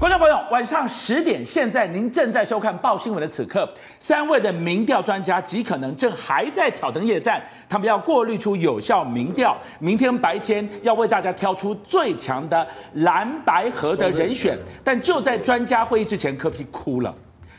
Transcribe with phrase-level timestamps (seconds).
[0.00, 7.38] 观众朋友，晚上十点，现在您正在收看《报新闻》的此刻，三位的民调专家极可能正还在挑灯夜战，
[7.68, 14.58] 他们要过滤出有效民调，明天白天要为大家挑出最强的蓝白合的人选。
[14.82, 17.14] 但就在专家会议之前，柯 P 哭了，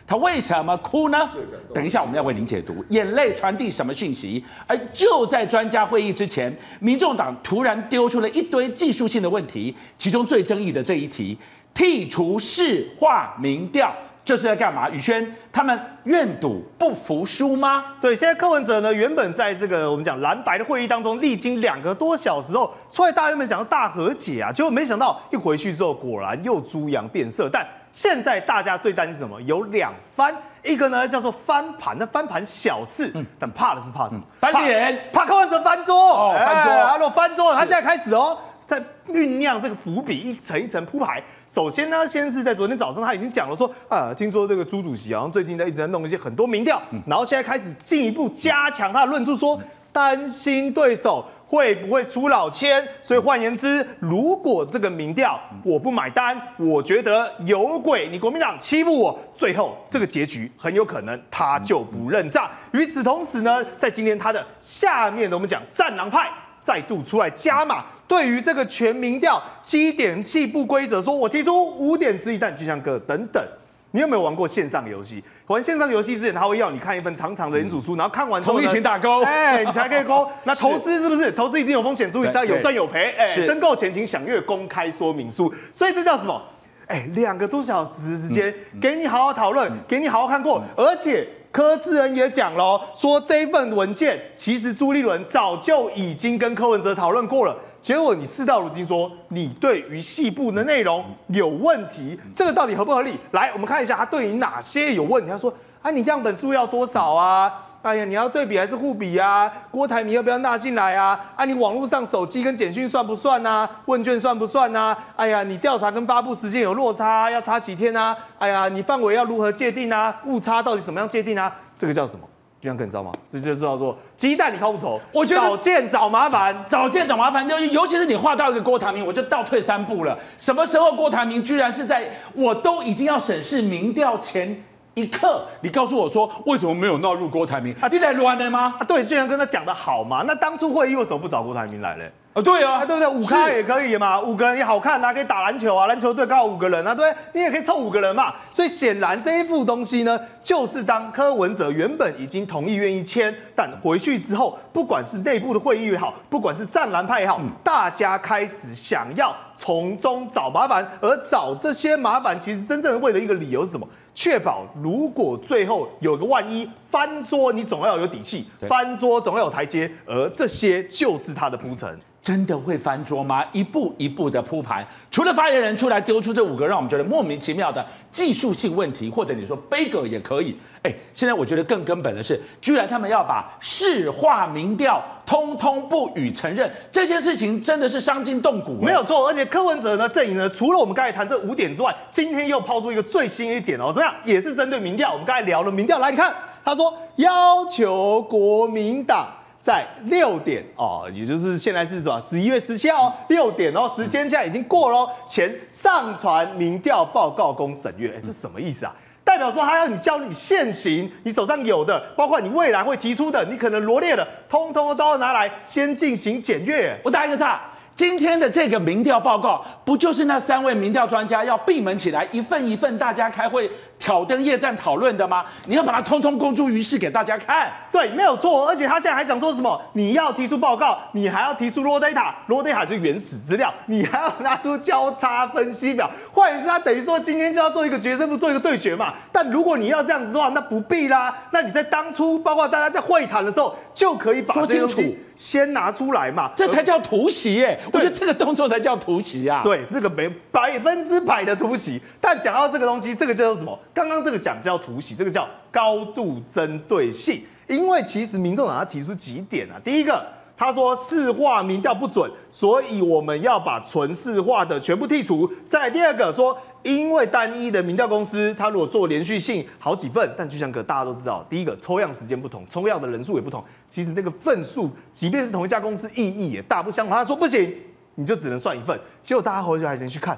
[0.08, 1.30] 他为什么哭呢？
[1.72, 4.44] 等一下我们要为您解读，眼泪传递什么讯息？
[4.66, 11.38] 而就在专家会议之前，民众党突然丢出了一堆技术性的问题，其中最争议的这一题。
[11.74, 13.94] 剔除市话民调，
[14.24, 14.90] 这是在干嘛？
[14.90, 17.84] 宇轩他们愿赌不服输吗？
[18.00, 27.50] 对，现在柯文哲呢，原本在这个我们讲蓝白的会议当中，历经两个多小时后，出来大家原本讲到大和解啊，结果没想到一回去之后，果然又猪羊变色。
[27.52, 29.42] 但现在大家最担心什么？
[29.42, 34.22] 有两番，一个呢叫做翻盘，那翻盘小事，嗯、但怕的是怕什么？
[34.40, 38.38] 翻脸，怕柯文哲翻桌，哦，翻桌，他如果翻桌，他现在开始哦。
[38.64, 41.22] 在酝酿这个伏笔，一层一层铺排。
[41.52, 49.60] 首先呢，先是在昨天早上，他已经讲了说，啊，听说这个朱主席好像最近在一直在弄一些很多民调，然后现在开始进一步加强他的论述，说
[49.92, 52.82] 担心对手会不会出老千。
[53.02, 62.50] 所以换言之，如果这个民调我不买单，我觉得有鬼，你国民党欺负我，最后这个结局很有可能他就不认账。
[62.72, 66.30] 与此同时呢，在今天他的下面的我们讲战狼派。
[66.72, 73.44] 再度出来加码，对于这个全民调基点七不规则，说我提出五点之一，但就像哥等等，
[73.92, 75.22] 你有没有玩过线上游戏？
[75.48, 80.26] 玩线上游戏之前，他会要你看一份长长的连署书，然后看完之后，同意请打勾，哎，你才可以勾。
[80.46, 81.30] 那投资是不是？
[81.34, 83.14] 投资一定有风险，注意，但有赚有赔。
[83.18, 85.54] 哎，申购前请详阅公开说明书。
[85.74, 86.42] 所以这叫什么？
[86.88, 91.28] 哎，两个多小时时间，给你好好讨论，给你好好看过，而且。
[91.52, 97.56] 柯志恩也讲了，说这份文件其实朱立伦早就已经跟柯文哲讨论过了。
[97.82, 103.18] 结果你事到如今说你对于细部的内容有问题，这个到底合不合理？
[103.32, 105.30] 来，我们看一下他对于哪些有问题。
[105.30, 107.52] 他说啊，你样本数要多少啊？
[107.82, 109.52] 哎呀，你要对比还是互比啊？
[109.72, 111.20] 郭台铭要不要纳进来啊？
[111.36, 113.68] 啊，你网络上手机跟简讯算不算啊？
[113.86, 114.96] 问卷算不算啊？
[115.16, 118.16] 哎呀，你调查跟发布时间有落差，要差几天啊？
[118.38, 120.16] 哎呀，你范围要如何界定啊？
[120.26, 121.52] 误差到底怎么样界定啊？
[121.76, 122.28] 这个叫什么？
[122.62, 123.12] 就像哥你知道吗？
[123.26, 125.02] 这就叫做鸡蛋里挑骨头。
[125.12, 127.50] 我觉得找见找麻烦，找见找麻烦。
[127.50, 130.16] 就尤其是你画到一个郭台铭，我就倒退三步了。
[130.38, 134.64] 什么时候郭台铭居然是在我都已经要审视民调前？
[134.94, 137.74] 一刻，你告诉我说为什么没有纳入郭台铭？
[137.80, 138.76] 啊，你在乱的吗？
[138.78, 140.24] 啊，对，居然跟他讲的好嘛。
[140.28, 142.12] 那当初会议为什么不找郭台铭来嘞？
[142.34, 143.08] 啊，对啊，啊对不对？
[143.08, 148.34] 五咖也可以嘛，五个人也好看啊，可以打篮球啊，篮球队刚好五个人啊，对，你也可以凑五个人嘛。
[148.50, 163.88] 所以显然这一副东西呢，就是当柯文哲原本已经同意愿意签，但回去之后，不管是内部的会议也好，不管是战蓝派也好，嗯、大家开始想要从中找麻烦，而找这些麻烦，其实真正为了一个理由是什么？
[164.16, 171.96] 确保如果最后有个万一翻桌，你总要有底气，翻桌总要有台阶，而这些就是他的铺陈。
[172.24, 173.44] 真的会翻桌吗？
[173.52, 180.56] 一步一步的铺盘，除了发言人出来丢出这五个让我们觉得莫名其妙的技术性问题，或者你说杯葛也可以。
[180.84, 188.74] 哎，现在我觉得更根本的是，居然他们要把市话民调通通不予承认，这件事情真的是伤筋动骨。
[188.74, 194.16] 没有错，而且柯文哲呢阵营呢，除了我们刚才谈这五点之外，今天又抛出一个最新一点哦，怎么样？
[194.24, 199.28] 也是针对民调，我们刚才聊了民调，来你看，他说要求国民党。
[199.62, 202.20] 在六点哦，也就是现在是什么？
[202.20, 208.96] 十一月十七号六点哦，时间现在已经过了，前上传民调报告供审阅，哎，这什么意思啊？
[209.24, 217.00] 代表说他要你交你现行你手上有的，包括你未来会提出的，你可能罗列的，通通都要拿来先进行检阅。
[217.04, 217.62] 我打一个岔。
[217.96, 223.70] 今天的这个民调报告，不就是那三位民调专家要闭门起来，一份一份大家开会
[224.00, 225.46] 挑灯夜战讨论的吗？
[225.68, 227.72] 你要把它通通公诸于世给大家看。
[227.92, 228.68] 对，没有错。
[228.68, 229.82] 而且他现在还讲说什么？
[229.94, 236.10] 你要提出报告，你还要提出 raw data，raw data 就是原始资料，你还要拿出交叉分析表。
[236.32, 239.14] 换言之，他等于说今天就要做一个决胜负，做一个对决嘛。
[239.32, 241.36] 但如果你要这样子的话，那不必啦。
[241.52, 245.02] 那你在当初，包括大家在会谈的时候，就可以把说清楚。
[245.36, 247.80] 先拿出来嘛，这才叫突袭耶！
[247.92, 249.62] 我觉得这个动作才叫突袭啊。
[249.64, 252.00] 对，这个没百分之百的突袭。
[252.20, 253.78] 但讲到这个东西，这个叫做什么？
[253.92, 257.44] 刚刚这个讲叫突袭，这个叫高度针对性。
[257.72, 259.80] 因为其实民众党他提出几点啊？
[259.84, 260.24] 第一个，
[260.58, 265.50] 他说市话民调不准，所以我们要把纯市话的全部剔除。
[265.68, 266.58] 再第二个说。
[266.84, 277.16] 因为单一的民调公司，他如果做连续性好几份，但就像个大家都知道，第一个抽样时间不同，抽样的人数也不同，其实那个份数，即便是同一家公司，意义也大不相同。
[277.16, 277.72] 他说不行，
[278.16, 279.00] 你就只能算一份。
[279.24, 280.36] 结果大家回去还连续看，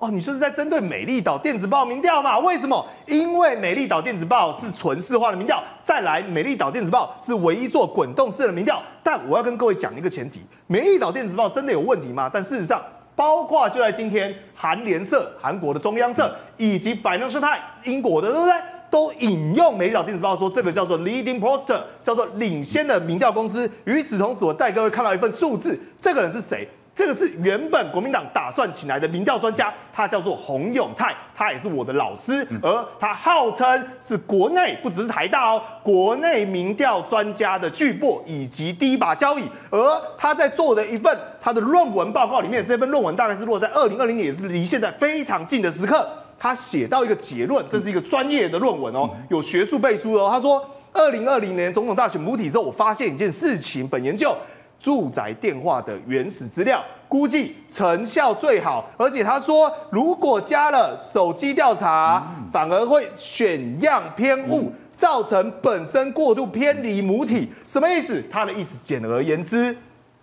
[0.00, 2.38] 哦，你就是在针对美丽岛电子报民调嘛？
[2.38, 2.84] 为什么？
[3.06, 8.82] 因为美丽岛电子报是纯市话的民调，再来美丽岛电子报是唯一做滚动式的民调。
[9.02, 12.30] 但我要跟各位讲一个前提：美丽岛电子报真的有问题吗？
[12.32, 12.82] 但事实上，
[13.14, 18.54] 包括就在今天，韩联社韩国的中央社以及 Financial Times 英国的，对不对？
[18.90, 23.70] 都引用美丽岛电子报说，这个叫做 Leading poster，叫做领先的民调公司。
[23.84, 26.66] 与此同时，我带各位看到一份数字，这个人是谁？
[27.00, 39.44] 这个是原本国民党打算请来的民调专家，他叫做洪永泰，他也是我的老师，而他号称是国内不只是台大哦，国内民调专家的巨擘以及第一把交椅。
[39.70, 39.80] 而
[40.18, 46.06] 他在做的一份他的论文报告里面，这份论文大概是落在二零二零年，也是离现在非常近的时刻。
[46.38, 50.28] 他写到一个结论，这是一个专业的论文哦，有学术背书哦。
[50.30, 50.62] 他说，
[50.92, 54.36] 二零二零年总统大选母体之后，我发现一件事情，本研究。
[54.80, 58.90] 住宅电话的原始资料，估计成效最好。
[58.96, 67.52] 而且他说，如果加了手机调查，反而会选样偏误，造成本身过度偏离母体。
[67.66, 68.24] 什么意思？
[68.32, 69.76] 他的意思，简而言之，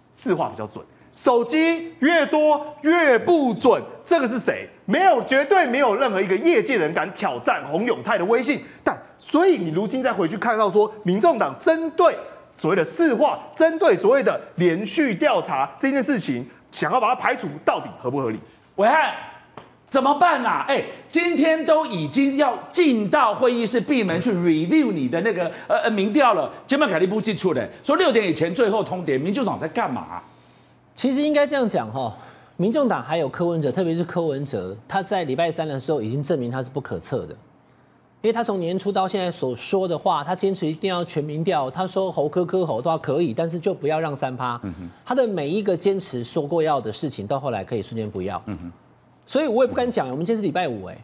[0.09, 0.83] 字话比较准，
[1.13, 3.81] 手机越多越不准。
[4.03, 4.67] 这个是谁？
[4.85, 8.63] 没有，绝对没有任何一个业界人敢挑战洪永泰的威信。
[8.83, 12.17] 但所以你如今再回去看到说，民众党针对。
[12.57, 18.39] 所谓的市话，针对所谓的连续调查这件事情，想要把它排除，到底合不合理？
[18.77, 19.13] 伟汉，
[19.85, 20.65] 怎么办啊？
[20.67, 30.19] 哎，今天都已经要进到会议室闭门去 review 你的那个呃呃民调了，杰麦凯利不寄出的，说六点以前最后通牒，民众党在干嘛？
[30.95, 32.11] 其实应该这样讲哈，
[32.55, 37.35] 民众党还有柯文哲，特别是柯文哲，他在礼拜三的时候已经证明他是不可测的。
[38.23, 41.69] 因为他从年初到现在所说的话，他坚持一定要全民调。
[41.69, 44.59] 他说侯科科侯都要可以，但是就不要让三趴。
[45.05, 48.41] 他的每一个坚持说过要的事情，到后来可以瞬间不要。
[49.27, 50.09] 所以我也不敢讲。
[50.09, 50.97] 我们今天是礼拜五，哎，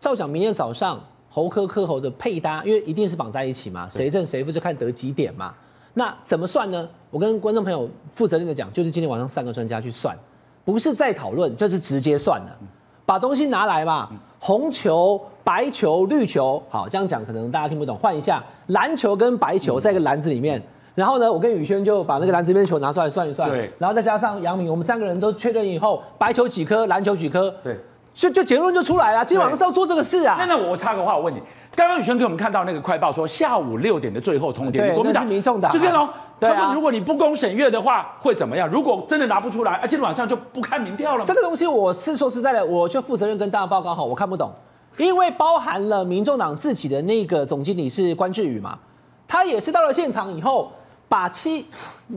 [0.00, 5.54] 照讲明天早上侯科科侯的配搭，因为一定是绑在一起嘛，谁正谁负就看得几点嘛。
[5.92, 6.88] 那怎么算呢？
[7.10, 10.16] 我跟观众朋友负责任的讲，就是今天晚上三个专家去算，
[10.64, 12.58] 不是在讨论，就是直接算了，
[13.04, 15.20] 把东西拿来嘛，红球。
[15.44, 17.94] 白球、绿球，好，这样讲可能大家听不懂。
[17.98, 20.60] 换一下，篮球跟白球在一个篮子里面，
[20.94, 27.78] 然后呢，我跟宇轩就把那个篮子里面的球拿出来算一算，对，然后再加上杨明，我们三个人都确认以后，白球几颗，篮球几颗，对，
[28.14, 29.22] 就就结论就出来了。
[29.22, 30.36] 今天晚上是要做这个事啊。
[30.38, 31.42] 那那我插个话，我问你，
[31.76, 36.08] 刚刚宇轩给我们看到那个快报说下午六点的最后通牒，对，国民党、民众党，就这样喽。
[36.40, 38.68] 他说如果你不公审阅的话会怎么样？
[38.68, 41.24] 如果真的拿不出来，啊，今天晚上就不看民调了？
[41.24, 44.50] 这个东西我是说实在的，我就负责任跟大家报告好，我看不懂。
[44.96, 48.78] 因为包含了民众党自己的那个总经理是关志宇嘛，
[49.26, 50.70] 他也是到了现场以后，
[51.08, 51.66] 把七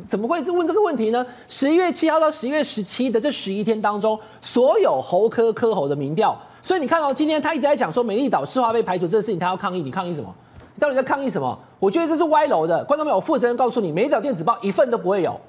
[0.08, 1.26] 怎么会问这个问题呢？
[1.48, 10.34] 十一月七号到十一月十七的这十一天当中，所有侯科科侯的民调，所以你看到今天他一直在讲说美丽岛市话被排除这个事情，他要抗议，你抗议什么？
[10.76, 11.58] 你到底在抗议什么？
[11.80, 15.40] 我觉得这是歪楼的，观众朋友，负责任告诉你，美丽岛电子报一份都不会有。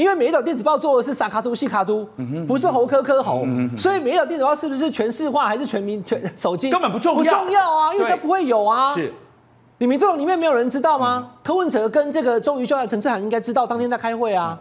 [0.00, 2.08] 因为美丽岛电子报做的是萨卡都、西卡都，
[2.48, 3.44] 不是猴科科猴，
[3.76, 8.94] 所以美丽岛电子报是不是全市化还是全民全手机根本不重要，不重要啊，因为它不会有啊。
[8.94, 9.12] 是，
[9.76, 11.32] 你民众里面没有人知道吗？
[11.44, 14.58] 柯文哲跟这个周瑜秀、陈志涵应该知道，当天在开会啊。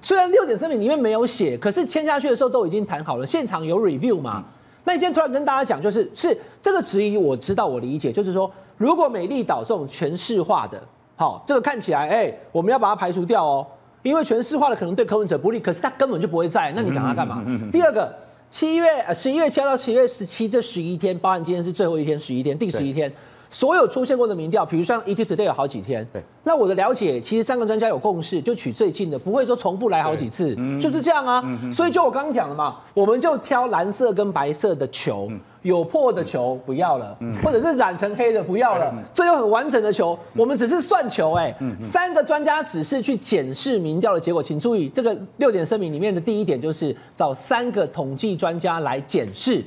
[0.00, 4.44] 虽然六点声明里面没有写，可是签下去的时候都已经谈好了，现场有 review 嘛。
[4.84, 10.80] 那你今天突然跟大家讲，就是是这个质疑，我知道我理解，就是说如果美丽岛这种全市化的，
[11.16, 13.66] 好，这个看起来，哎，我们要把它排除掉哦。
[14.08, 17.44] 因为全市化的可能对柯文哲不利，可是他根本就不会在，那你讲他干嘛？
[17.72, 18.14] 第二个，
[18.50, 23.12] 七月呃十一月七号到七月十七这十一天，包含今天是最后一天，十一天，第十一天，
[23.56, 31.42] 所有出现过的民调，比如像 ETtoday 有好几天，对，那我的了解，其实三个专家有共识，就取最近的，不会说重复来好几次，就是这样啊。
[31.72, 35.30] 所以就我刚刚讲的嘛，我们就挑蓝色跟白色的球。
[35.62, 41.52] 有破的球不要了，或者是染成黑的不要了，最后很完整的球，我们只是算球哎。
[41.80, 49.64] 三个专家只是去检视民调的结果，请注意这个六点声明里面的第一点就是找三个统计专家来检视，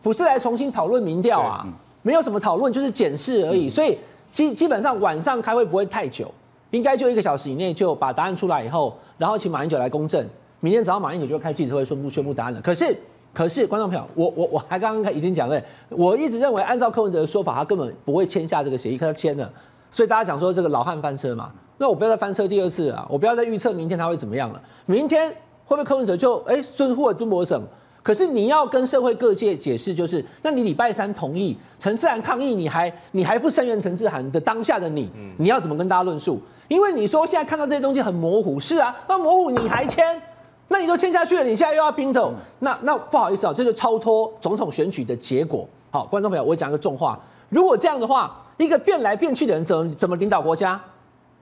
[0.00, 1.66] 不是来重新讨论民调啊，
[2.04, 3.68] 没有什么讨论，就是检视而已。
[3.68, 3.98] 所以
[4.30, 6.32] 基基本上晚上开会不会太久，
[6.70, 10.24] 应该就一个小时以内就把答案出来以后，然后请马英九来公证，
[10.60, 12.60] 明天早上马英九就会开记者会宣布宣布答案了。
[12.60, 12.96] 可是。
[13.34, 19.52] 可是，观众朋友，我我我还刚刚已经讲了，我一直认为按照柯文哲的说法，他根本不会签下这个协议，可他签了，
[19.90, 25.28] 所以大家讲说这个老汉翻车嘛，那我不要再翻车第二次啊，我不要再预测明天他会怎么样了，明天
[25.64, 27.60] 会不会柯文哲就哎遵护了都柏省？
[28.04, 36.38] 可是你要跟社会各界解释，就是那你礼拜三同意陈志涵抗议，你还你还不声援陈志涵的当下的你，你要怎么跟大家论述？
[36.68, 40.20] 因为你说现在看到这些东西很模糊，是啊，那模糊你还签？
[40.68, 45.66] 那你都签下去了，你现在又要冰斗，那那不好意思啊，这就超脱总统选举的结果。
[45.90, 47.18] 好，观众朋友，我讲一个重话，
[47.48, 50.78] 如果这样的话，一个变来变去的人怎么怎么领导国家？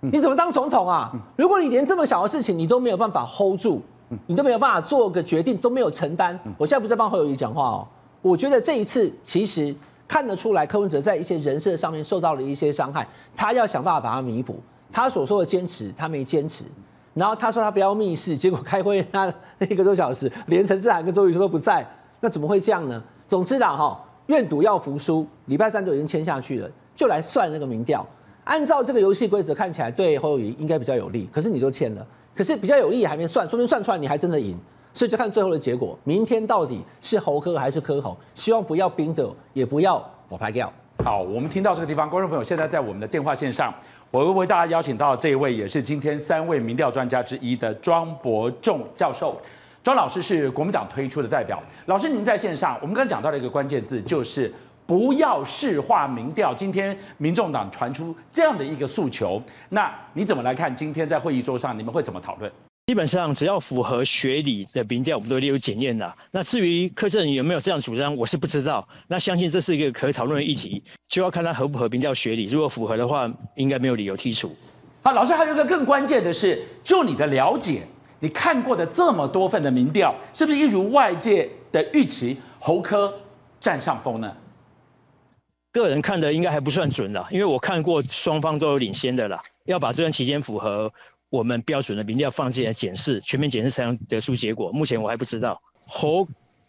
[0.01, 1.13] 你怎么当总统啊？
[1.37, 3.81] 如果你连这么小的事情你都没有办法 hold 住，
[4.27, 6.39] 你都没有办法做个决定，都没有承担。
[6.57, 7.89] 我现在不在帮侯友宜讲话哦，
[8.21, 9.75] 我觉得这一次其实
[10.07, 14.61] 看得出来，柯文哲在一些人设上面受到了一些伤害，他要想办法把它弥补。
[14.93, 16.65] 他所说的坚持，他没坚持。
[17.15, 21.87] 然后他说他不要密室，结果开会那一个多小时，连陈志涵跟周瑜说都不在，
[22.21, 23.03] 那怎么会这样呢？
[23.29, 28.07] 总之啦，哈，愿赌要服输，礼拜三就已经签下去了，就来算那个民调。
[28.45, 31.29] 按照这个游戏规则看起来，对侯友宜应该比较有利。
[31.33, 34.57] 可是你都签了，可是比较有利还没算，说不定算出来你还真的赢。
[34.95, 38.15] 所以就看最后的结果，明天到底是侯柯还是柯侯？
[38.35, 40.71] 希望不要冰的，也不要我拍掉。
[41.03, 43.73] 好，我们听到这个地方，观众朋友现在在我们的电话线上，
[44.11, 49.35] 我会为大家邀请到这一位，也是今天三位民调专家之一的庄博仲教授。
[49.83, 54.53] 庄老师是国民党推出的代表，老师您在线上，我们刚刚讲到了一个关键字，就是。
[54.93, 56.53] 不要市化民调。
[56.53, 60.77] 今天民众党传出这样的一个诉求，那你怎么来看？
[60.77, 62.53] 今天在会议桌上，你们会怎么讨论？
[62.89, 66.15] 基本上只要符合学理的民调，我们都列入检验的。
[66.31, 68.87] 那至于柯震宇有没有这样主张，我是不知道。
[69.09, 72.45] 那相信这是一个可讨论的议题，就要看他合不合民调学理。
[72.45, 74.55] 如果符合的话，应该没有理由剔除。
[75.03, 77.81] 好，老师还有一个更关键的是，就你的了解，
[78.21, 83.11] 你看过的这么多份的民调，是不是一如外界的预期，侯科
[83.59, 84.31] 占上风呢？
[85.73, 89.43] 个人看的应该还不算准了，因为我看过双方都有领先的啦。
[89.65, 90.93] 要把这段期间符合
[91.31, 94.71] 我们标准的民调放进来检视，全面检视才能得出结果。
[94.71, 95.61] 目前我还不知道。
[95.87, 96.29] 侯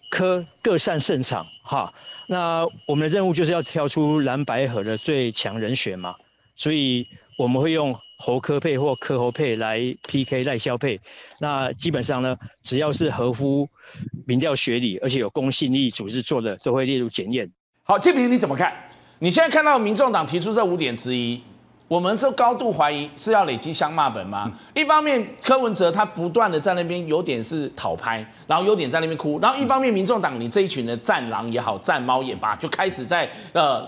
[0.09, 1.93] 科各擅胜场，哈，
[2.27, 6.15] 那我们的任务就是要挑出蓝白河的最强人选嘛，
[6.55, 7.07] 所以
[7.37, 11.01] 我们会用侯科配或科侯配来 PK 赖萧配。
[11.39, 13.67] 那基本上呢，只要是合乎
[14.25, 17.51] 民调学理，而且有公信力组织做的，都会列入检验。
[17.83, 18.73] 好，这边你怎么看？
[19.23, 21.41] 你现在看到民众党提出这五点之一，
[21.87, 24.51] 我们这高度怀疑是要累积相骂本吗？
[24.73, 33.87] 一方面柯文哲他不断的在那边有点是讨拍，然后有点在那边哭，然后一方面民众党你这一群的战狼也好，战猫也罢，就开始在呃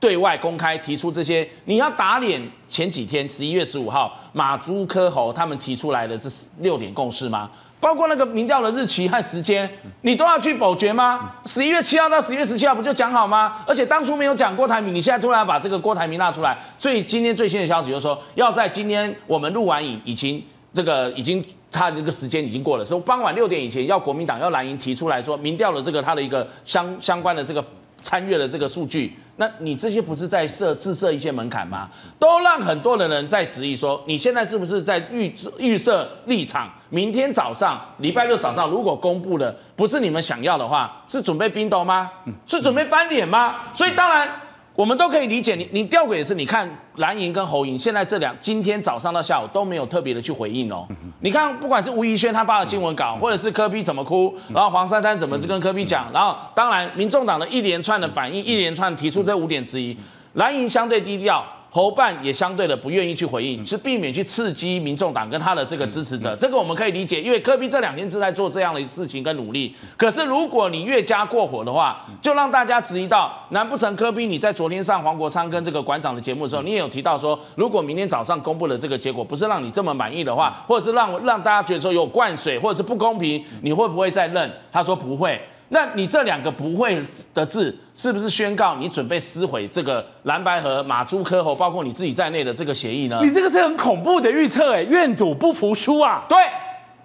[0.00, 7.50] 对外公开提出这些，你要打脸前几天十一月十五号马朱柯侯他们提出来的这六点共识吗？
[7.82, 9.68] 包括那个民调的日期和时间，
[10.02, 11.32] 你都要去否决吗？
[11.46, 13.64] 十一月七号到十一月十七号不就讲好吗？
[13.66, 20.40] 而且当初没有讲郭台铭，你现在突然把这个郭台铭拿出来，最今天最新的消息就是说，要在今天我们录完影，已经
[20.72, 27.64] 这个已经他这个时间已经过了，说傍晚六点以前要国民党要蓝营提出来说民调的这个他的一个相相关的这个
[28.04, 29.12] 参阅的这个数据。
[29.36, 31.88] 那你这些不是在设自设一些门槛吗？
[32.18, 36.70] 都让很多的人在质疑说，你现在是不是在预预设立场？
[36.90, 42.10] 明天早上，礼拜六早上，如果公布了不是你们想要的话，是准备冰斗吗？
[42.46, 43.54] 是准备翻脸吗？
[43.74, 44.28] 所以当然。
[44.74, 50.86] 我们都可以理解你，你吊诡也是，你看蓝营跟侯营现在这两，今天早上到下午都没有特别的去回应哦。
[51.20, 59.96] 你看，不管是吴怡轩他发的新闻稿，或者是柯比怎么哭，然后黄珊珊怎么去跟柯比讲，然后当然民众党的一连串的反应，一连串提出这五点质疑，
[60.34, 61.44] 蓝营相对低调。
[61.74, 69.74] 侯办也相对的不愿意去回应，是避免去刺激民众党跟他的这个支持者，这个我们可以理解，因为柯比这两天是在做这样的事情跟努力。
[69.96, 84.50] 可是如果你越加过火的话，就让大家质疑到，难不成柯比你在昨天上黄国昌跟这个馆长的节目的时候，你也有提到说，如果明天早上公布的这个结果不是让你这么满意的话，或者是让让大家觉得说有灌水或者是不公平，你会不会再认？
[84.70, 85.40] 他说不会。
[85.74, 87.02] 那你这两个不会
[87.32, 93.18] 的字，是不是宣告你准备撕毁这个蓝白河马朱科侯，包括你自己在内的这个协议呢？
[93.22, 96.24] 你这个是很恐怖的预测，哎，愿赌不服输啊！
[96.28, 96.36] 对，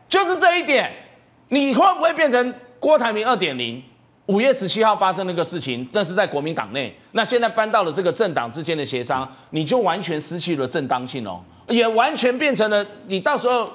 [0.10, 0.92] 就是这一点。
[1.48, 3.82] 你会不会变成郭台铭二点零？
[4.26, 6.94] 五月十七号发生那个事情，那是在国民党内。
[7.14, 13.72] 那现在搬到了这个政党之间的协商，你就完全失去了正当性哦，也完全变成了你到时候。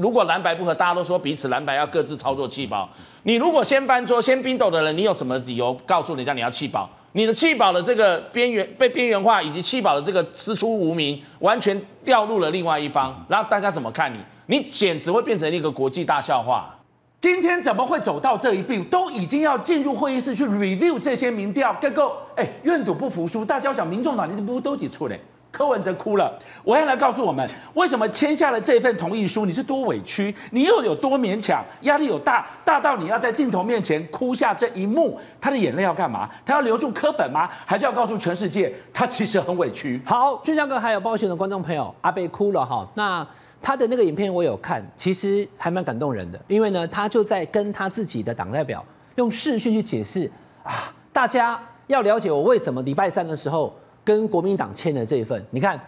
[0.00, 2.88] 如果蓝白不合，大家都说彼此蓝白要各自操作弃保。
[3.24, 6.88] 你如果先翻桌、先冰斗的人，你有什么理由告诉人家你要弃保？
[7.12, 13.24] 你的弃保的这个边缘被边缘化，以及弃保的这个师出无名，完全掉入了另外一方。
[13.28, 14.18] 然后大家怎么看你？
[14.46, 16.74] 你简直会变成一个国际大笑话。
[17.20, 18.82] 今天怎么会走到这一步？
[18.84, 23.44] 都已经要进入会议室去 review 这些民调，结果哎，愿赌不服输。
[23.44, 25.20] 大家想，民众党你不都几出嘞？
[25.50, 29.44] 柯文哲哭了，我要来告诉我们，为什么签下了这份同意书？
[29.44, 35.18] 你是多委屈，你又有多勉强，压力有大，大到你要在镜头面前哭下这一幕。
[35.40, 36.30] 他的眼泪要干嘛？
[36.46, 37.48] 他要留住柯粉吗？
[37.66, 40.00] 还是要告诉全世界，他其实很委屈？
[40.04, 42.88] 好，俊相哥还有抱歉的观众朋友，阿北哭了哈。
[42.94, 43.26] 那
[43.60, 48.84] 他的那个影片我有看，其实还蛮感动人的，因为呢，他就在跟他自己的党代表
[49.16, 50.30] 用视讯去解释
[50.62, 55.44] 啊，大家要了解我为什么礼拜三的时候跟国民党签了这一份。
[55.50, 55.78] 你看，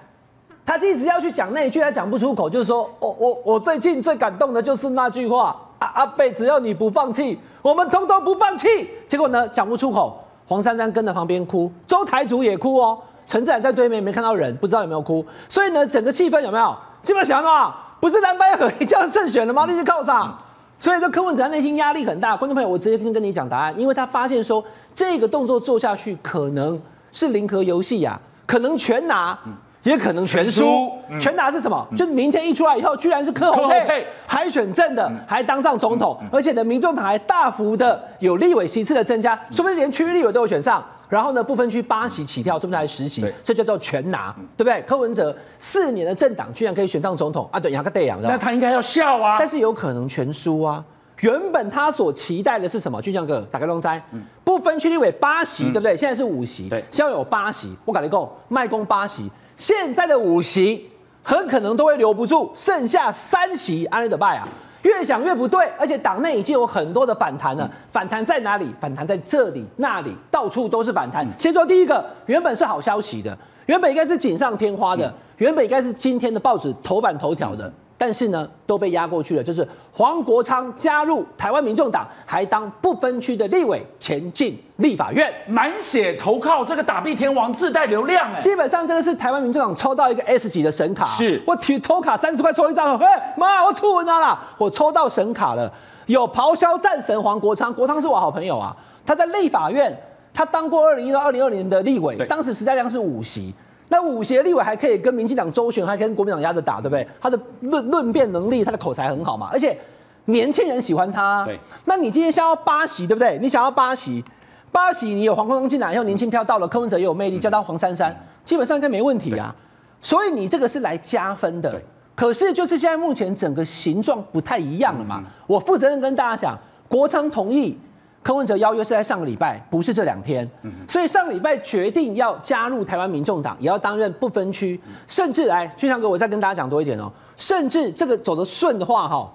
[0.65, 8.91] 他一直要去讲那一句，他讲不出口，就是说，我我我最近最感动的就是那句话，阿阿伯，只要你不放弃，我们通通不放弃。
[9.09, 16.77] 结果呢，讲不出口，黄珊珊跟在旁边哭，周台主也哭哦，陈志涵在对面没看到人，不知道有没有哭，所以呢，整个气氛有没有？
[17.03, 19.65] 基本上啊，不是蓝白合一这样胜选了吗？
[19.67, 20.39] 那就靠啥？
[20.79, 22.37] 所以这柯文哲内心压力很大。
[22.37, 24.65] 观众朋友，我直接跟跟你讲答案，因为他发现说
[24.95, 26.81] 这个动作做下去可能
[27.13, 29.39] 是零和游戏呀，可能全拿，
[29.83, 30.91] 也可能全输。
[31.21, 31.87] 全拿是什么？
[31.97, 40.83] 就是明天一出来以后，居然是柯侯配，还选正的，还当上总统，而且呢，民众党还大幅的有立委席次的增加，说不定连区域立委都有选上。
[41.09, 43.23] 然后呢，不分区八席起跳，是不定还十席？
[43.45, 44.81] 这叫做全拿，对不对？
[44.89, 47.61] 柯文哲四年的政党居然可以选上总统啊？
[47.61, 50.83] 对，亚个对，那他应该要笑啊，但是有可能全输啊。
[51.23, 53.01] 原本他所期待的是什么？
[53.01, 54.03] 俊相哥打开龙斋，
[54.43, 55.97] 不分区立委八席，对不对？
[55.97, 57.73] 现在是五席，对，现在有八席。
[57.85, 60.91] 我跟你够，卖公八席，现在的五席
[61.23, 64.49] 很可能都会留不住，剩下三席，安利的拜啊。
[64.83, 67.71] 越想越不对，而且党内已经有很多的反弹了。
[67.93, 68.75] 反弹在哪里？
[68.81, 71.25] 反弹在这里、那里，到处都是反弹。
[71.39, 77.73] 先说第一个，原本是好消息的，原本应该是锦上添花的，原本应该是今天的报纸头版头条的。
[77.97, 79.43] 但是呢，都被压过去了。
[79.43, 88.41] 就是黄国昌加入台湾民众党，还当不分区的立委，前进立法院，满血投靠这个打币天王，自带流量哎。
[88.41, 95.73] 基本上这个是台湾民众党抽到一个 S 级的神卡，是我提抽卡三十块抽一张，哎妈，我出文了啦，我抽到神卡了。
[96.07, 99.97] 有咆哮战神黄国昌，国昌是我好朋友啊，他在立法院，
[100.35, 103.55] 他当过二零一到二零二年的立委，当时时代量是五席。
[103.93, 107.07] 那五协立委还可以跟民进党周旋，还跟国民党压着打，对不对？
[107.21, 109.77] 他的论论辩能力，他的口才很好嘛，而且
[110.25, 111.45] 年轻人喜欢他。
[111.45, 113.39] 对，那你今天想要八席，对不对？
[113.43, 114.25] 你想要八席，
[114.71, 119.55] 八席你有黄国昌进来以后，年轻票到了，柯文哲也有魅力，叫他黄珊珊，基本上应该没问题啊。
[120.01, 121.79] 所以你这个是来加分的。
[122.15, 125.23] 可是就是现在目前整个形状不太一样了嘛。
[125.47, 127.79] 我负责任跟大家讲，国昌同意。
[128.23, 130.49] 柯文哲邀约是在上个礼拜，不是这两天，
[130.89, 139.29] 所以上个礼拜决定要加入台湾民众党，也要担任不分区，甚至来俊祥哥，我再跟大家讲多一点哦，甚至这个走得顺的话，哈，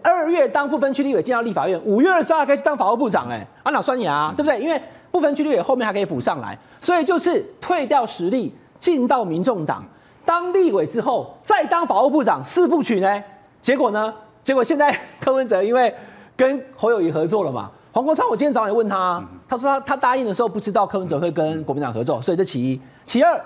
[0.00, 4.60] 二月当不分区立委进到立法院，五月二十号还可以去当法务部长，哎，啊哪算你啊，对不对？
[4.60, 9.84] 因为不分区立委后面还可以补上来，所以就是退掉实力，进到民众党
[10.24, 13.24] 当立委之后，再当法务部长，四部曲呢？
[13.60, 14.14] 结果呢？
[14.44, 15.92] 结果现在柯文哲因为
[16.36, 17.68] 跟侯友谊合作了嘛。
[17.94, 22.80] 黄国昌，我今天早上也问他，他说他他答应的时候不知道柯文哲会跟国民党合作，所以这其一。
[23.04, 23.40] 其二，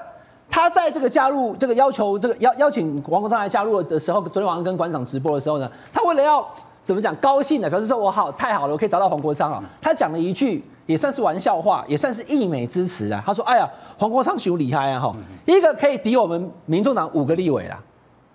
[0.49, 6.43] 他在这个加入这个要求这个邀邀请黄国昌来加入的时候，昨天晚上跟馆长直播的时候呢，他为了要
[6.83, 9.63] 怎么讲高兴的，表示说我好太好了，我可以找到黄国昌啊。
[9.83, 13.23] 他讲了一句也算是玩笑话，也算是溢美之词啊。
[13.27, 17.79] 他说：“哎呀，黄国昌很厉害啊，哈，一个可以抵我们民众党五个立委啦。”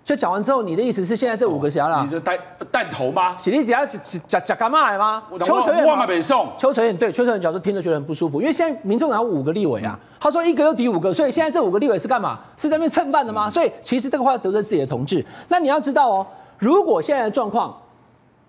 [0.04, 2.04] 就讲完之后，你的意思是现在这五个谁了？
[2.04, 2.38] 你是带
[2.70, 3.34] 带头吗？
[3.38, 5.22] 是你底下讲讲讲干嘛来吗？
[5.42, 6.06] 邱垂远嘛，
[6.58, 12.38] 邱垂远对邱垂远角度听着觉得很不舒服，因为现在民众党有五个立委啊，他说一个又抵五个，所以现在这五个立委是干嘛？
[12.58, 13.48] 是在那边蹭饭的吗？
[13.48, 15.24] 所以其实这个话得罪自己的同志。
[15.48, 16.26] 那你要知道哦，
[16.58, 17.74] 如果现在的状况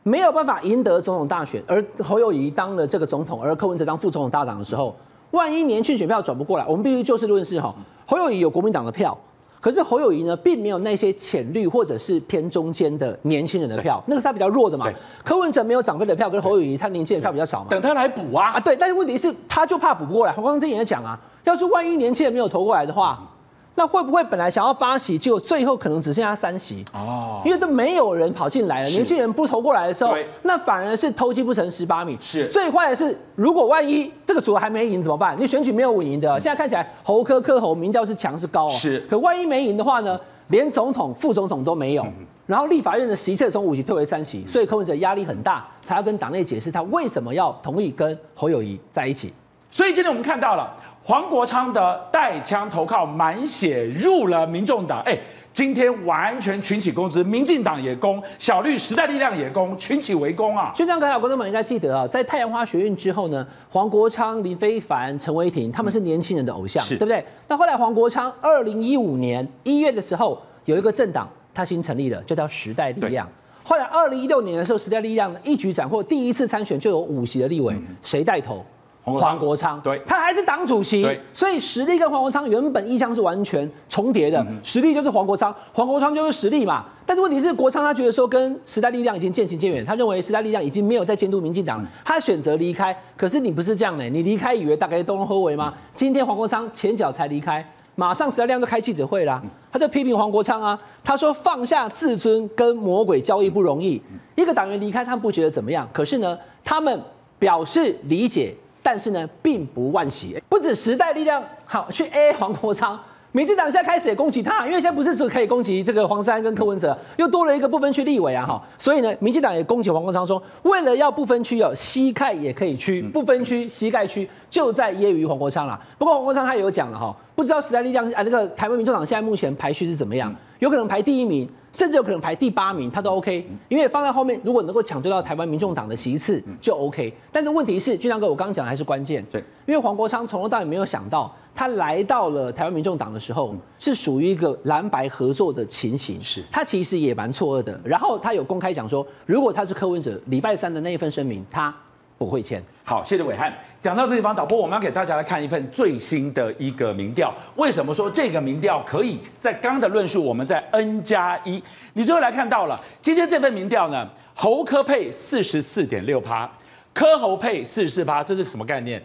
[0.03, 4.93] 没有办法赢得总统大选，而侯友宜当了这个总统，而柯文哲当副总统大党的时候，
[5.31, 7.73] 万一年轻选票转不过来，我们必须就事论事哈。
[8.05, 9.17] 侯友宜有国民党的票。
[9.65, 14.87] 可是侯友谊呢，并没有那些浅绿或者是偏中间的年轻人的票，那个是他比较弱的嘛。
[15.23, 17.69] 柯文哲没有长辈的票，跟侯友谊他年轻人票比较少嘛。
[17.71, 18.75] 等他来补啊啊，对。
[18.75, 20.31] 但是问题是，他就怕补不过来。
[20.33, 23.27] 黄光正也在讲啊，要是万一年轻人没有投过来的话。
[23.77, 26.83] 那会不会本来想要八席，结果最后可能只剩下三席？
[26.93, 32.17] 哦，因为都没有人跑进来了，年轻人不投过来的时候，那反而是偷鸡不成蚀把米。
[32.21, 35.35] 是，最坏的是，如果万一这个组合还没赢怎么办？
[35.37, 38.69] 你选举没有稳赢的，现在看起来侯科科侯民调是强是高哦。
[38.69, 40.19] 是，可万一没赢的话呢？
[40.47, 42.05] 连总统、副总统都没有，
[42.45, 49.33] 然后立法院的席次从五席退为三席，所以柯文哲压力很大，才要跟党内解释他为什么要同意跟侯友谊在一起。
[49.71, 50.71] 所以今天我们看到了。
[51.07, 55.03] 黄国昌的带枪投靠，满血入了民众党。
[55.05, 55.15] 哎，
[55.53, 60.71] 今天完全群起攻之，民进党也攻，小绿时代力量也攻，群起围攻啊！
[60.73, 67.23] 就这样，刚才观众们应该记得啊，在太阳花学运之后呢，黄国昌、林非凡、陈伟霆他们是年轻人的偶像，是对不对？
[67.47, 73.29] 那后来黄国昌二零一五年一月的时候，有一个政党他新成立了，就叫时代力量。
[73.63, 78.65] 后来二零一六年的时候，时代力量一举斩获，第一次参选就有五席的立委，谁带头？
[79.05, 84.43] 黄国昌，对，他还是党主席，所以实力跟黄国昌原本意向是完全重叠的。
[84.63, 86.85] 实力就是黄国昌，黄国昌就是实力嘛。
[87.05, 92.97] 但是问题是，国昌他觉得说跟时代力量已经渐行渐远，他认为时代力量已经没有在监督民进党了，他选择离开。
[93.15, 95.71] 可是你不是这样的，你离开以为大概都能合围吗？
[95.93, 97.63] 今天黄国昌前脚才离开，
[97.93, 99.39] 马上时代力量就开记者会啦，
[99.71, 104.01] 他就批评黄国昌啊，他说放下自尊跟魔鬼交易不容易，
[104.33, 106.99] 一个党员离开他们不觉得怎么样，可是呢，他们
[107.37, 108.55] 表示理解，
[108.85, 110.39] 但是呢，并不惋惜。
[110.47, 112.99] 不止时代力量好去 A 黄国昌。
[113.31, 125.77] 民进党现在开始也攻击他，因为现在不是只可以攻击这个黄珊跟柯文哲，又多了一个不分区立委啊哈，所以呢，民进党也攻击黄国昌说，为了要不分区哦，膝盖也可以区，不分区膝盖区就在揶揄黄国昌了。
[125.97, 131.47] 不过黄国昌他也有讲了哈，不知道时代力量啊那个台湾民众党现在目前排序是怎么样，有可能排第一名。
[131.75, 137.13] 甚至有可能排第八名，他都 OK，因为放在后面，如果能够抢救到台湾民众党的席次就 OK。
[137.33, 146.41] 但是问题是，俊亮哥，我刚刚讲的还是关键，对，因为黄国昌从头到尾没有想到，他来到了台湾民众党的时候，是属于一个蓝白合作的情形，是。
[146.49, 147.77] 他其实也蛮错愕的。
[147.83, 151.75] 然后他有公开讲说，如果他是柯文哲，礼拜三的那一份声明，他
[152.17, 152.61] 不会签。
[152.83, 153.51] 好，谢谢暐瀚。
[153.81, 157.33] 讲到这地方，导播，我们要给大家来看一份最新的一个民调。
[157.55, 160.23] 为什么说这个民调可以在刚的论述？
[160.23, 161.61] 我们在 N 加一，
[161.93, 164.09] 你最后来看到了今天这份民调呢？
[164.33, 166.49] 侯科配四十四点六趴，
[166.93, 169.01] 科侯配四十四趴，这是什么概念？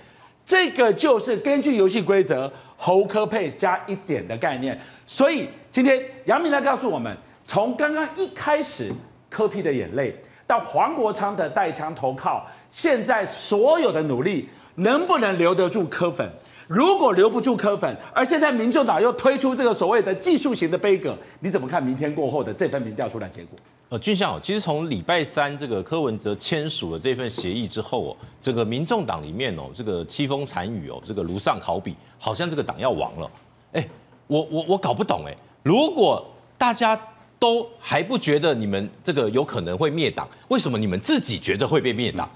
[0.47, 4.79] 这个就是根据游戏规则，侯科配加一点的概念。
[5.07, 8.91] 所以今天杨明来告诉我们，从刚刚一开始
[9.29, 12.47] 柯 P 的眼泪，到黄国昌的带枪投靠。
[12.71, 16.31] 现在所有的努力能不能留得住柯粉？
[16.67, 23.59] 如果留不住柯粉，而现在民众党又推出这个所谓的技术型的杯葛，你怎么看明天过后的这份民调出来结果？
[23.89, 33.31] 呃，俊相，其实从礼拜三这个柯文哲签署了这份协议之后哦，这个民众党里面哦，这个凄风惨雨哦，这个如上考比，好像这个党要亡了。
[33.73, 33.89] 哎，
[34.29, 36.25] 我我我搞不懂哎，如果
[36.57, 36.97] 大家
[37.41, 42.31] 都还不觉得你们这个有可能会灭党，为什么你们自己觉得会被灭党？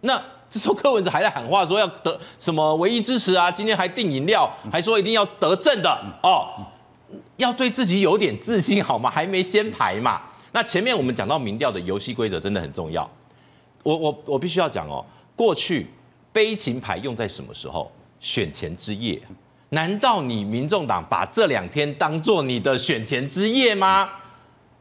[0.00, 3.50] 那这时候柯文哲还在喊话说要得什么唯一支持啊？
[3.50, 5.90] 今天还订饮料，还说一定要得正的
[6.22, 6.48] 哦，
[7.36, 9.10] 要对自己有点自信好吗？
[9.10, 10.22] 还没先排嘛。
[10.52, 13.08] 那前面我们讲到民调的游戏规则真的很重要。
[13.82, 15.04] 我我我必须要讲哦，
[15.36, 15.86] 过去
[16.32, 17.90] 悲情牌用在什么时候？
[18.20, 19.20] 选前之夜。
[19.68, 24.08] 难道你民众党把这两天当做你的选前之夜吗？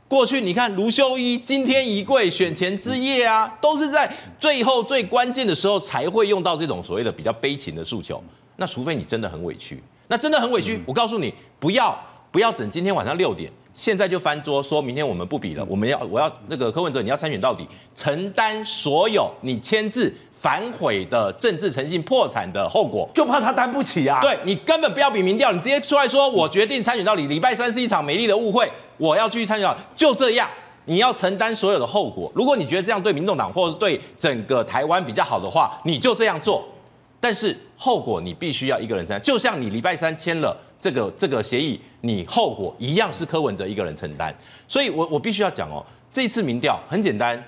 [0.08, 8.24] 过去你看卢修一今天一跪选前之夜啊，都是在最后最关键的时候才会用到这种所谓的比较悲情的诉求。
[8.56, 11.96] 那除非你真的很委屈，那真的很委屈，我告诉你，不要
[12.32, 24.22] 不要等今天晚上六点，现在就翻桌说明天我们不比了，我们要我要那个柯文哲你要参选到底，承担所有你签字反悔的政治诚信破产的后果，就怕他担不起啊。
[24.22, 28.72] 对，你根本不要比民调，你直接出来说我决定参选到底，礼拜三是一场美丽的误会。
[28.98, 30.50] 我要继续参选，就这样，
[30.86, 32.32] 你要承担所有的后果。
[32.36, 36.68] 如果你觉得这样对民众党或者对整个台湾比较好的话，你就这样做。
[37.20, 44.36] 但是后果你必须要一个人承担，就像你礼拜三签了这个这个协议，你后果一样是柯文哲一个人承担。
[44.68, 47.44] 所以我我必须要讲哦，这次民调很简单，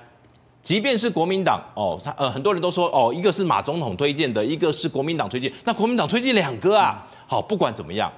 [0.64, 7.08] 即便是国民党哦，他呃很多人都说哦，一个是马总统推荐的，一个是国民党推荐，那国民党推荐两个啊。
[7.28, 8.12] 好，不管怎么样，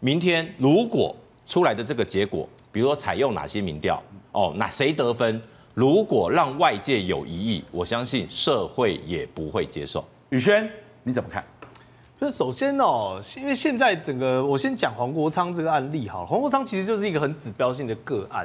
[0.00, 2.46] 明天如果出来的这个结果。
[2.70, 4.02] 比如说采用哪些民调
[4.32, 5.40] 哦，那谁得分？
[5.74, 10.04] 如果让外界有疑义，我相信社会也不会接受。
[10.30, 10.68] 宇轩，
[11.04, 11.44] 你怎么看？
[12.20, 18.44] 就是首先哦，因为现在整个我先讲黄国昌这个案例哈，黄国昌其实就是一个很指标性的个案，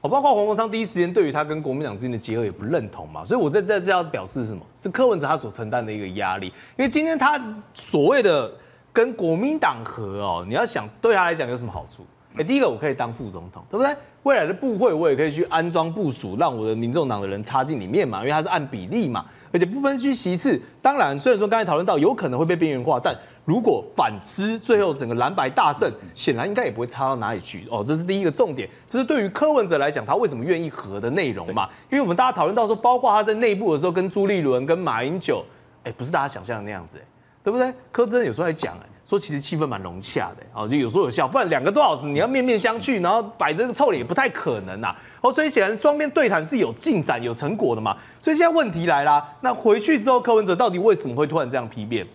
[0.00, 4.60] 哦，包括黄国昌第一时间对于他跟国民党之间的结合也不认同嘛，所以我在在这要表示什么？
[4.74, 7.40] 是柯文哲他所承担的一个压力，因为今天他
[7.72, 8.52] 所谓的
[8.92, 12.04] 跟国民党合哦，你要想对他来讲有什么好处？
[12.36, 13.94] 哎、第一个我可以当副总统，对不对？
[14.22, 19.24] 未来的部会我也可以去安装部署，让我的民众党的人插进里面嘛，因为它是按比例嘛。
[19.52, 23.14] 而且不分区席次，当然虽然说刚才讨论到有可能会被边缘化，但
[23.44, 27.82] 如果反之，最后整个蓝白大胜，显然应该也不会差到哪里去哦。
[27.84, 31.68] 这是第一个重点，这是对于柯文哲来讲，他为什么愿意合的内容嘛？
[31.90, 35.44] 因为我们大家讨论到说，包括他在内部的时候跟朱立伦、跟马英九，
[35.82, 36.98] 哎、不是大家想象的那样子，
[37.42, 37.74] 对不对？
[37.90, 38.91] 柯真有时候还讲哎。
[39.12, 44.96] 说其实气氛蛮融洽的，哦，就有说有笑，不然两个多小时你要面面相觑，然后摆这个臭脸也不太可能呐。
[45.20, 47.94] 哦，所以显然双边对谈是有进展、有成果的嘛。
[48.18, 52.06] 所以现在问题来啦，那回去之后柯文哲到底为什么会突然这样批变？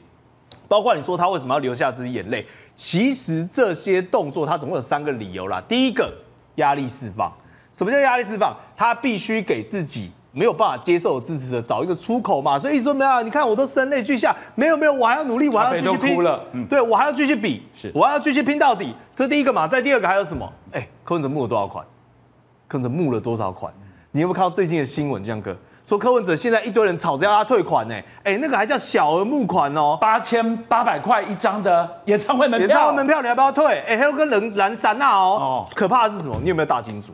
[0.67, 2.43] 包括你说他为什么要流下这些眼泪？
[2.73, 5.61] 其实这些动作他总共有三个理由啦。
[5.67, 6.11] 第一个，
[6.55, 7.31] 压力释放。
[7.71, 8.57] 什么叫压力释放？
[8.75, 10.11] 他必须给自己。
[10.31, 20.47] 没有办法接受支持的，找一个出口嘛，所以说没有，你看我都声泪俱下，没有没有，我还要努力，我还要继续拼，了嗯、对我还要继续比，是我还要继续拼到底，这是第一个嘛，再第二个还有什么？
[20.71, 21.85] 哎，柯文哲募了多少款？
[22.67, 23.73] 柯文哲募了多少款？
[24.11, 25.55] 你有没有看到最近的新闻，江哥？
[25.85, 33.79] 说柯文哲现在一堆人吵着要他退款呢，哎，那个还叫小额募款哦，八千八百块一张的演唱会门票，演唱会门票你要不要退？
[33.87, 36.37] 哎，还有跟人蓝山那哦，哦，可怕的是什么？
[36.43, 37.13] 你有没有大金主？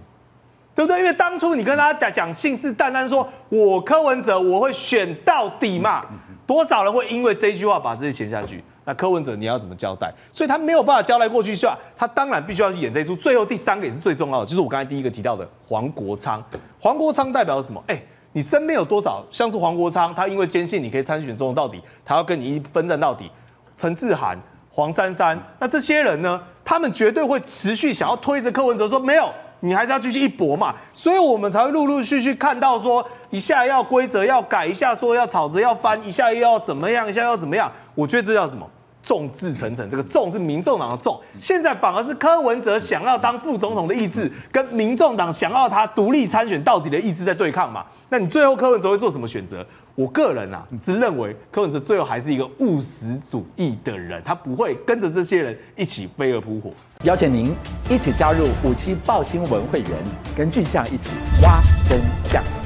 [0.75, 0.99] 对不对？
[0.99, 6.05] 因为当初你跟他讲信誓旦旦说，我柯文哲我会选到底嘛，
[6.45, 8.63] 多少人会因为这句话把这些钱下去？
[8.85, 10.13] 那柯文哲你要怎么交代？
[10.31, 11.77] 所以他没有办法交代过去，是吧？
[11.95, 13.15] 他当然必须要去演这一出。
[13.15, 16.43] 最后第三个也是最重要的，就是我刚才第一个提到的黄国昌。
[16.79, 17.83] 黄国昌代表了什么？
[17.87, 18.01] 哎。
[18.35, 20.11] 你身边有多少像是黄国昌？
[20.15, 23.29] 他因为坚信你可以参选总统到底，他要跟你一分战到底。
[23.75, 24.35] 陈志涵、
[24.71, 26.41] 黄珊珊，那这些人呢？
[26.65, 29.31] 他们绝对会持续想要推着柯文哲说没有，
[29.63, 30.75] 你还是要继续一搏嘛。
[30.93, 37.71] 所以我们才会陆陆续续看到说，一下要规则要改，一下说要吵着要翻，一下又要怎么样，一下要怎么样？
[37.95, 38.69] 我觉得这叫什么？
[39.01, 47.85] 众志成城，这个众是民众党的众，现在反而是柯文哲想要当副总统的意志，跟民众党想要他独立参选到底的意志在对抗嘛？
[48.07, 49.65] 那你最后柯文哲会做什么选择？
[49.95, 56.71] 我个人啊是认为柯文哲最后还是一个务实主义的人，他不会跟着这些人一起飞蛾扑火。
[57.03, 57.53] 邀请您
[57.89, 59.91] 一起加入五七报新闻会员，
[60.35, 61.09] 跟俊相一起
[61.43, 62.62] 挖真相。